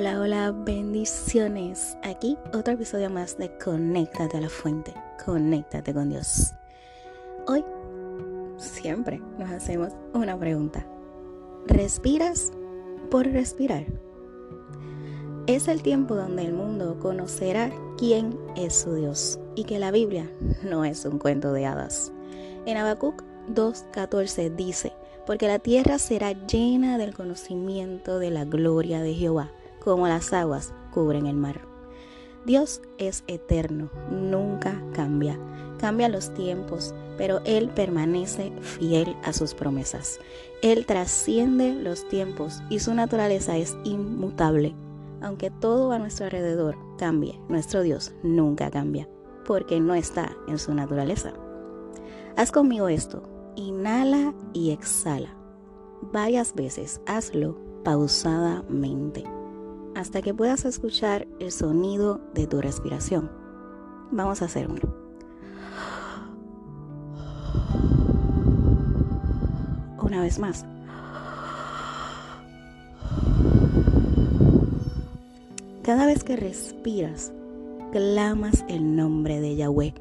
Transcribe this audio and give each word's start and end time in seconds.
Hola, 0.00 0.18
hola, 0.18 0.50
bendiciones. 0.50 1.98
Aquí 2.02 2.38
otro 2.54 2.72
episodio 2.72 3.10
más 3.10 3.36
de 3.36 3.54
Conéctate 3.58 4.38
a 4.38 4.40
la 4.40 4.48
fuente, 4.48 4.94
conéctate 5.22 5.92
con 5.92 6.08
Dios. 6.08 6.54
Hoy, 7.46 7.62
siempre 8.56 9.20
nos 9.38 9.50
hacemos 9.50 9.92
una 10.14 10.38
pregunta. 10.38 10.86
¿Respiras 11.66 12.50
por 13.10 13.26
respirar? 13.26 13.84
Es 15.46 15.68
el 15.68 15.82
tiempo 15.82 16.14
donde 16.14 16.46
el 16.46 16.54
mundo 16.54 16.98
conocerá 16.98 17.70
quién 17.98 18.38
es 18.56 18.74
su 18.76 18.94
Dios 18.94 19.38
y 19.54 19.64
que 19.64 19.78
la 19.78 19.90
Biblia 19.90 20.32
no 20.62 20.86
es 20.86 21.04
un 21.04 21.18
cuento 21.18 21.52
de 21.52 21.66
hadas. 21.66 22.10
En 22.64 22.78
Habacuc 22.78 23.22
2.14 23.50 24.56
dice, 24.56 24.94
porque 25.26 25.46
la 25.46 25.58
tierra 25.58 25.98
será 25.98 26.32
llena 26.32 26.96
del 26.96 27.12
conocimiento 27.12 28.18
de 28.18 28.30
la 28.30 28.46
gloria 28.46 29.02
de 29.02 29.12
Jehová 29.12 29.52
como 29.80 30.06
las 30.06 30.32
aguas 30.32 30.72
cubren 30.92 31.26
el 31.26 31.36
mar. 31.36 31.70
Dios 32.46 32.80
es 32.96 33.22
eterno, 33.26 33.90
nunca 34.10 34.82
cambia. 34.94 35.38
Cambia 35.78 36.08
los 36.08 36.32
tiempos, 36.34 36.94
pero 37.16 37.40
Él 37.44 37.68
permanece 37.68 38.52
fiel 38.60 39.16
a 39.24 39.32
sus 39.32 39.54
promesas. 39.54 40.18
Él 40.62 40.86
trasciende 40.86 41.74
los 41.74 42.08
tiempos 42.08 42.62
y 42.70 42.80
su 42.80 42.94
naturaleza 42.94 43.56
es 43.56 43.76
inmutable. 43.84 44.74
Aunque 45.22 45.50
todo 45.50 45.92
a 45.92 45.98
nuestro 45.98 46.26
alrededor 46.26 46.76
cambie, 46.98 47.38
nuestro 47.48 47.82
Dios 47.82 48.14
nunca 48.22 48.70
cambia, 48.70 49.06
porque 49.46 49.80
no 49.80 49.94
está 49.94 50.34
en 50.48 50.58
su 50.58 50.74
naturaleza. 50.74 51.34
Haz 52.36 52.52
conmigo 52.52 52.88
esto, 52.88 53.22
inhala 53.54 54.34
y 54.54 54.70
exhala. 54.70 55.34
Varias 56.12 56.54
veces 56.54 57.02
hazlo 57.06 57.58
pausadamente 57.84 59.24
hasta 60.00 60.22
que 60.22 60.32
puedas 60.32 60.64
escuchar 60.64 61.28
el 61.40 61.52
sonido 61.52 62.22
de 62.32 62.46
tu 62.46 62.62
respiración. 62.62 63.30
Vamos 64.10 64.40
a 64.40 64.46
hacer 64.46 64.66
uno. 64.66 64.80
Una 70.02 70.22
vez 70.22 70.38
más. 70.38 70.64
Cada 75.82 76.06
vez 76.06 76.24
que 76.24 76.36
respiras, 76.36 77.32
clamas 77.92 78.64
el 78.68 78.96
nombre 78.96 79.38
de 79.38 79.56
Yahweh, 79.56 79.92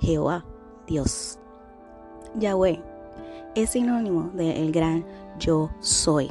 Jehová, 0.00 0.44
Dios. 0.86 1.38
Yahweh 2.34 2.82
es 3.54 3.70
sinónimo 3.70 4.30
del 4.34 4.58
el 4.58 4.72
gran 4.72 5.06
yo 5.38 5.70
soy, 5.80 6.30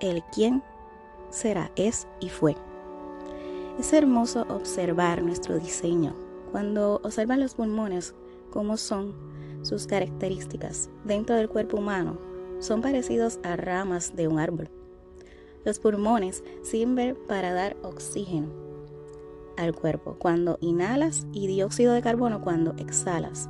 el 0.00 0.22
quien 0.34 0.62
será, 1.30 1.70
es 1.76 2.06
y 2.20 2.28
fue. 2.28 2.56
Es 3.78 3.92
hermoso 3.92 4.46
observar 4.48 5.22
nuestro 5.22 5.58
diseño. 5.58 6.14
Cuando 6.50 7.00
observan 7.04 7.40
los 7.40 7.54
pulmones, 7.54 8.14
cómo 8.50 8.76
son 8.76 9.14
sus 9.62 9.86
características 9.86 10.88
dentro 11.04 11.36
del 11.36 11.48
cuerpo 11.48 11.76
humano, 11.76 12.18
son 12.60 12.80
parecidos 12.80 13.38
a 13.42 13.56
ramas 13.56 14.16
de 14.16 14.28
un 14.28 14.38
árbol. 14.38 14.70
Los 15.64 15.78
pulmones 15.78 16.42
sirven 16.62 17.18
para 17.28 17.52
dar 17.52 17.76
oxígeno 17.82 18.48
al 19.56 19.74
cuerpo 19.74 20.16
cuando 20.18 20.58
inhalas 20.60 21.26
y 21.32 21.46
dióxido 21.46 21.92
de 21.92 22.02
carbono 22.02 22.40
cuando 22.40 22.74
exhalas. 22.78 23.48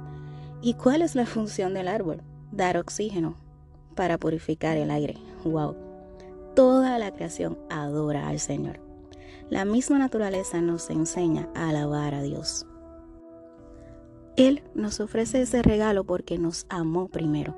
¿Y 0.63 0.75
cuál 0.75 1.03
es 1.03 1.15
la 1.15 1.27
función 1.27 1.75
del 1.75 1.89
árbol? 1.89 2.23
Dar 2.51 2.79
oxígeno 2.79 3.37
para 3.95 4.19
purificar 4.19 4.77
el 4.77 4.91
aire. 4.91 5.17
¡Wow! 5.45 5.86
Toda 6.57 6.99
la 6.99 7.13
creación 7.13 7.59
adora 7.69 8.29
al 8.29 8.41
Señor. 8.41 8.81
La 9.51 9.65
misma 9.65 9.99
naturaleza 9.99 10.61
nos 10.63 10.91
enseña 10.91 11.49
a 11.55 11.69
alabar 11.69 12.15
a 12.15 12.23
Dios. 12.23 12.67
Él 14.37 14.65
nos 14.75 14.99
ofrece 14.99 15.43
ese 15.43 15.63
regalo 15.63 16.05
porque 16.05 16.39
nos 16.39 16.67
amó 16.69 17.09
primero. 17.09 17.55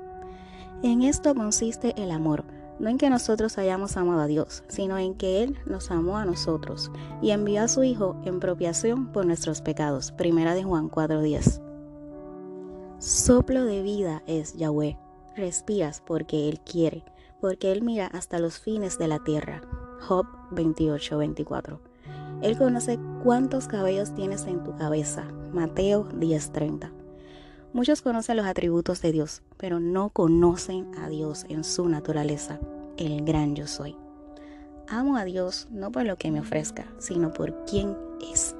En 0.83 1.01
esto 1.01 1.33
consiste 1.33 1.93
el 2.01 2.11
amor, 2.11 2.43
no 2.77 2.89
en 2.89 2.97
que 2.97 3.09
nosotros 3.09 3.57
hayamos 3.57 3.97
amado 3.97 4.21
a 4.21 4.27
Dios, 4.27 4.63
sino 4.67 4.97
en 4.97 5.15
que 5.15 5.43
Él 5.43 5.57
nos 5.65 5.91
amó 5.91 6.17
a 6.17 6.25
nosotros 6.25 6.91
y 7.21 7.31
envió 7.31 7.63
a 7.63 7.67
su 7.69 7.83
Hijo 7.83 8.17
en 8.25 8.39
propiación 8.39 9.11
por 9.13 9.25
nuestros 9.25 9.61
pecados. 9.61 10.11
Primera 10.11 10.53
de 10.53 10.63
Juan 10.63 10.89
4:10. 10.89 11.61
Soplo 12.99 13.63
de 13.63 13.81
vida 13.81 14.23
es 14.27 14.55
Yahweh. 14.55 14.97
Respiras 15.35 16.01
porque 16.05 16.49
Él 16.49 16.59
quiere 16.59 17.05
porque 17.41 17.71
Él 17.71 17.81
mira 17.81 18.07
hasta 18.07 18.39
los 18.39 18.59
fines 18.59 18.97
de 18.97 19.07
la 19.07 19.19
tierra. 19.19 19.61
Job 20.07 20.25
28-24. 20.51 21.79
Él 22.41 22.57
conoce 22.57 22.99
cuántos 23.23 23.67
cabellos 23.67 24.13
tienes 24.15 24.45
en 24.45 24.63
tu 24.63 24.75
cabeza. 24.75 25.25
Mateo 25.51 26.07
10:30. 26.09 26.91
Muchos 27.73 28.01
conocen 28.01 28.37
los 28.37 28.45
atributos 28.45 29.01
de 29.01 29.11
Dios, 29.11 29.43
pero 29.57 29.79
no 29.79 30.09
conocen 30.09 30.91
a 30.97 31.07
Dios 31.07 31.45
en 31.49 31.63
su 31.63 31.87
naturaleza, 31.87 32.59
el 32.97 33.23
gran 33.23 33.55
yo 33.55 33.67
soy. 33.67 33.95
Amo 34.87 35.17
a 35.17 35.23
Dios 35.23 35.67
no 35.69 35.91
por 35.91 36.05
lo 36.05 36.15
que 36.15 36.31
me 36.31 36.39
ofrezca, 36.39 36.87
sino 36.97 37.31
por 37.31 37.65
quién 37.65 37.95
es. 38.31 38.55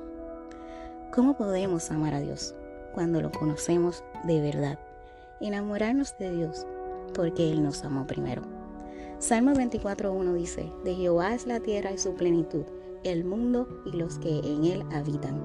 ¿Cómo 1.11 1.35
podemos 1.35 1.89
amar 1.89 2.13
a 2.13 2.19
Dios? 2.19 2.53
Cuando 2.93 3.19
lo 3.21 3.31
conocemos 3.31 4.03
de 4.25 4.41
verdad. 4.41 4.79
Enamorarnos 5.41 6.15
de 6.19 6.31
Dios 6.31 6.67
porque 7.15 7.51
Él 7.51 7.63
nos 7.63 7.83
amó 7.83 8.05
primero. 8.05 8.58
Salmo 9.19 9.51
24.1 9.51 10.33
dice, 10.33 10.71
de 10.85 10.95
Jehová 10.95 11.35
es 11.35 11.45
la 11.45 11.59
tierra 11.59 11.91
y 11.91 11.97
su 11.97 12.13
plenitud, 12.13 12.63
el 13.03 13.25
mundo 13.25 13.67
y 13.85 13.91
los 13.91 14.17
que 14.17 14.39
en 14.39 14.63
él 14.63 14.85
habitan. 14.93 15.43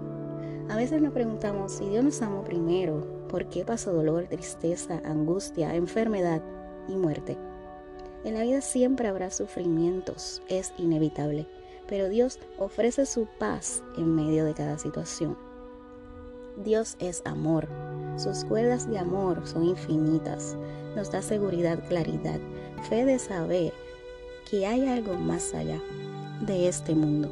A 0.70 0.76
veces 0.76 1.02
nos 1.02 1.12
preguntamos 1.12 1.72
si 1.72 1.88
Dios 1.88 2.04
nos 2.04 2.22
amó 2.22 2.44
primero, 2.44 3.26
¿por 3.28 3.48
qué 3.48 3.64
pasó 3.64 3.92
dolor, 3.92 4.28
tristeza, 4.28 5.02
angustia, 5.04 5.74
enfermedad 5.74 6.40
y 6.86 6.94
muerte? 6.94 7.36
En 8.22 8.34
la 8.34 8.42
vida 8.42 8.60
siempre 8.60 9.08
habrá 9.08 9.32
sufrimientos, 9.32 10.40
es 10.48 10.72
inevitable, 10.78 11.48
pero 11.88 12.08
Dios 12.08 12.38
ofrece 12.58 13.06
su 13.06 13.26
paz 13.40 13.82
en 13.98 14.14
medio 14.14 14.44
de 14.44 14.54
cada 14.54 14.78
situación. 14.78 15.36
Dios 16.56 16.96
es 17.00 17.22
amor, 17.24 17.68
sus 18.16 18.44
cuerdas 18.44 18.88
de 18.88 18.96
amor 18.96 19.44
son 19.44 19.64
infinitas, 19.64 20.56
nos 20.94 21.10
da 21.10 21.20
seguridad, 21.20 21.82
claridad, 21.88 22.38
fe 22.88 23.04
de 23.04 23.18
saber 23.18 23.72
que 24.48 24.64
hay 24.66 24.86
algo 24.86 25.14
más 25.14 25.52
allá 25.52 25.82
de 26.46 26.68
este 26.68 26.94
mundo. 26.94 27.28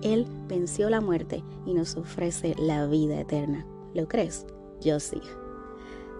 Él 0.00 0.26
venció 0.48 0.88
la 0.88 1.02
muerte 1.02 1.44
y 1.66 1.74
nos 1.74 1.96
ofrece 1.96 2.54
la 2.58 2.86
vida 2.86 3.20
eterna. 3.20 3.66
¿Lo 3.92 4.08
crees? 4.08 4.46
Yo 4.80 4.98
sí. 4.98 5.20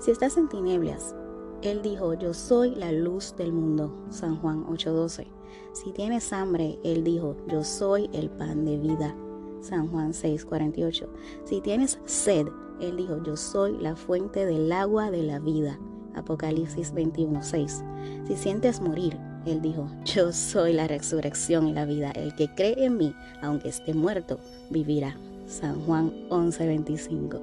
Si 0.01 0.11
estás 0.11 0.37
en 0.37 0.49
tinieblas, 0.51 1.15
Él 1.63 1.81
dijo, 1.81 2.13
yo 2.13 2.35
soy 2.35 2.75
la 2.75 2.93
luz 2.93 3.35
del 3.37 3.55
mundo. 3.55 3.91
San 4.11 4.37
Juan 4.37 4.67
8:12. 4.67 5.27
Si 5.73 5.93
tienes 5.93 6.31
hambre, 6.33 6.79
Él 6.85 7.05
dijo, 7.05 7.37
yo 7.49 7.65
soy 7.65 8.11
el 8.13 8.29
pan 8.29 8.67
de 8.67 8.77
vida. 8.77 9.17
San 9.65 9.89
Juan 9.89 10.13
6:48. 10.13 11.09
Si 11.45 11.61
tienes 11.61 11.99
sed, 12.05 12.47
Él 12.81 12.97
dijo, 12.97 13.23
yo 13.23 13.37
soy 13.37 13.79
la 13.79 13.97
fuente 13.97 14.45
del 14.45 14.71
agua 14.71 15.11
de 15.11 15.23
la 15.23 15.39
vida. 15.39 15.79
Apocalipsis 16.15 16.93
21:6. 16.93 17.83
Si 18.27 18.37
sientes 18.37 18.81
morir, 18.81 19.19
Él 19.47 19.63
dijo, 19.63 19.89
yo 20.05 20.33
soy 20.33 20.75
la 20.75 20.87
resurrección 20.87 21.67
y 21.67 21.73
la 21.73 21.87
vida. 21.87 22.11
El 22.11 22.35
que 22.35 22.49
cree 22.55 22.85
en 22.85 22.99
mí, 22.99 23.15
aunque 23.43 23.71
esté 23.71 23.95
muerto, 23.95 24.39
vivirá. 24.71 25.17
San 25.47 25.81
Juan 25.87 26.13
11:25. 26.29 27.41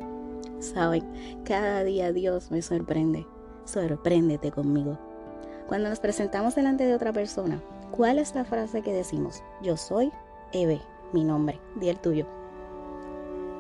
Saben, 0.59 1.03
cada 1.43 1.83
día 1.83 2.13
Dios 2.13 2.51
me 2.51 2.61
sorprende. 2.61 3.25
Sorpréndete 3.65 4.51
conmigo. 4.51 4.99
Cuando 5.67 5.89
nos 5.89 5.99
presentamos 5.99 6.55
delante 6.55 6.85
de 6.85 6.93
otra 6.93 7.13
persona, 7.13 7.63
¿cuál 7.91 8.19
es 8.19 8.35
la 8.35 8.43
frase 8.43 8.81
que 8.81 8.93
decimos? 8.93 9.41
Yo 9.61 9.77
soy 9.77 10.11
Eve, 10.51 10.81
mi 11.13 11.23
nombre, 11.23 11.59
di 11.75 11.89
el 11.89 11.99
tuyo. 11.99 12.25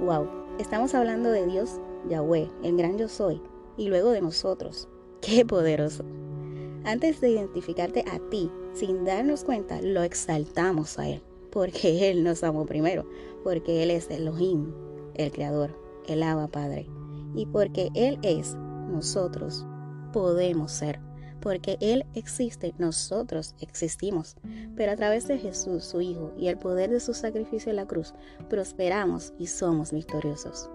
Wow, 0.01 0.27
estamos 0.59 0.93
hablando 0.95 1.29
de 1.29 1.45
Dios, 1.45 1.79
Yahweh, 2.09 2.49
el 2.63 2.77
gran 2.77 2.97
yo 2.97 3.07
soy, 3.07 3.41
y 3.77 3.87
luego 3.87 4.11
de 4.11 4.21
nosotros, 4.21 4.87
Qué 5.21 5.45
poderoso. 5.45 6.03
Antes 6.83 7.21
de 7.21 7.29
identificarte 7.29 8.03
a 8.11 8.17
ti, 8.31 8.49
sin 8.73 9.05
darnos 9.05 9.43
cuenta, 9.43 9.79
lo 9.83 10.01
exaltamos 10.01 10.97
a 10.97 11.07
Él, 11.07 11.21
porque 11.51 12.09
Él 12.09 12.23
nos 12.23 12.43
amó 12.43 12.65
primero, 12.65 13.05
porque 13.43 13.83
Él 13.83 13.91
es 13.91 14.09
Elohim, 14.09 14.73
el 15.13 15.31
Creador, 15.31 15.77
el 16.07 16.23
Abba 16.23 16.47
Padre, 16.47 16.89
y 17.35 17.45
porque 17.45 17.89
Él 17.93 18.17
es, 18.23 18.55
nosotros 18.89 19.63
podemos 20.11 20.71
ser, 20.71 20.99
porque 21.41 21.77
Él 21.81 22.05
existe, 22.13 22.73
nosotros 22.77 23.55
existimos, 23.59 24.37
pero 24.75 24.91
a 24.91 24.95
través 24.95 25.27
de 25.27 25.37
Jesús, 25.37 25.83
su 25.83 26.01
Hijo, 26.01 26.31
y 26.37 26.47
el 26.47 26.57
poder 26.57 26.89
de 26.89 26.99
su 26.99 27.13
sacrificio 27.13 27.71
en 27.71 27.75
la 27.75 27.87
cruz, 27.87 28.13
prosperamos 28.49 29.33
y 29.37 29.47
somos 29.47 29.91
victoriosos. 29.91 30.69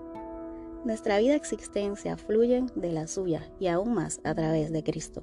Nuestra 0.84 1.18
vida 1.18 1.34
existencia 1.34 2.16
fluye 2.16 2.64
de 2.74 2.92
la 2.92 3.06
suya 3.06 3.42
y 3.58 3.68
aún 3.68 3.94
más 3.94 4.20
a 4.24 4.34
través 4.34 4.72
de 4.72 4.84
Cristo. 4.84 5.22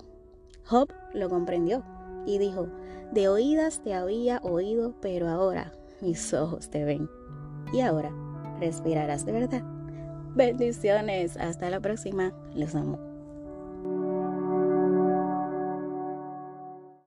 Job 0.65 0.89
lo 1.13 1.29
comprendió 1.29 1.83
y 2.25 2.37
dijo, 2.37 2.67
de 3.11 3.27
oídas 3.27 3.81
te 3.83 3.93
había 3.93 4.39
oído, 4.39 4.95
pero 5.01 5.29
ahora 5.29 5.73
mis 6.01 6.33
ojos 6.33 6.69
te 6.69 6.83
ven. 6.83 7.09
Y 7.71 7.81
ahora 7.81 8.11
respirarás 8.59 9.25
de 9.25 9.31
verdad. 9.31 9.63
Bendiciones, 10.35 11.37
hasta 11.37 11.69
la 11.69 11.79
próxima, 11.79 12.33
los 12.55 12.75
amo. 12.75 13.12